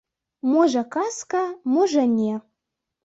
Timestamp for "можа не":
1.75-2.33